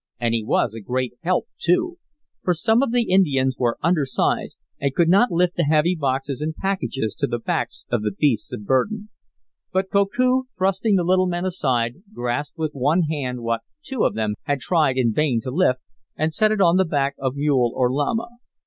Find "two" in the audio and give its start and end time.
13.83-14.03